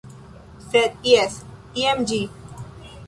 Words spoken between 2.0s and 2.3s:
ĝi